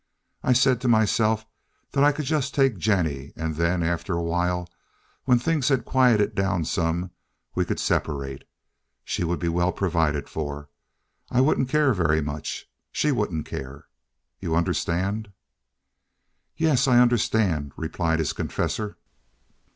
I 0.41 0.53
said 0.53 0.81
to 0.81 0.87
myself 0.87 1.45
that 1.91 2.03
I 2.03 2.11
could 2.11 2.25
just 2.25 2.55
take 2.55 2.79
Jennie, 2.79 3.33
and 3.35 3.53
then, 3.55 3.83
after 3.83 4.13
a 4.15 4.23
while, 4.23 4.67
when 5.25 5.37
things 5.37 5.67
had 5.69 5.85
quieted 5.85 6.33
down 6.33 6.65
some, 6.65 7.11
we 7.53 7.65
could 7.65 7.79
separate. 7.79 8.43
She 9.05 9.23
would 9.23 9.37
be 9.37 9.47
well 9.47 9.71
provided 9.71 10.27
for. 10.27 10.69
I 11.29 11.39
wouldn't 11.39 11.69
care 11.69 11.93
very 11.93 12.19
much. 12.19 12.67
She 12.91 13.11
wouldn't 13.11 13.45
care. 13.45 13.85
You 14.39 14.55
understand." 14.55 15.33
"Yes, 16.57 16.87
I 16.87 16.97
understand," 16.97 17.71
replied 17.77 18.17
his 18.17 18.33
confessor. 18.33 18.97